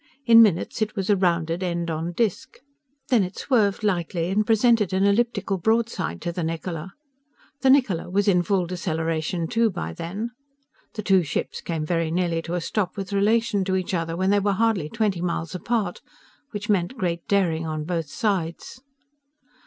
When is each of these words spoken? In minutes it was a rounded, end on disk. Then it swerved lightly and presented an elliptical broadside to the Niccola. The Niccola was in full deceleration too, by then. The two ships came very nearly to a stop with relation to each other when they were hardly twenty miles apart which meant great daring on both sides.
In 0.25 0.41
minutes 0.41 0.81
it 0.81 0.95
was 0.95 1.11
a 1.11 1.15
rounded, 1.15 1.61
end 1.61 1.91
on 1.91 2.11
disk. 2.13 2.57
Then 3.09 3.21
it 3.23 3.37
swerved 3.37 3.83
lightly 3.83 4.31
and 4.31 4.43
presented 4.43 4.93
an 4.93 5.03
elliptical 5.03 5.59
broadside 5.59 6.23
to 6.23 6.31
the 6.31 6.41
Niccola. 6.43 6.93
The 7.59 7.69
Niccola 7.69 8.09
was 8.09 8.27
in 8.27 8.41
full 8.41 8.65
deceleration 8.65 9.45
too, 9.47 9.69
by 9.69 9.93
then. 9.93 10.31
The 10.95 11.03
two 11.03 11.21
ships 11.21 11.61
came 11.61 11.85
very 11.85 12.09
nearly 12.09 12.41
to 12.41 12.55
a 12.55 12.61
stop 12.61 12.97
with 12.97 13.13
relation 13.13 13.63
to 13.65 13.75
each 13.75 13.93
other 13.93 14.17
when 14.17 14.31
they 14.31 14.39
were 14.39 14.53
hardly 14.53 14.89
twenty 14.89 15.21
miles 15.21 15.53
apart 15.53 16.01
which 16.49 16.67
meant 16.67 16.97
great 16.97 17.27
daring 17.27 17.67
on 17.67 17.83
both 17.83 18.07
sides. 18.09 18.81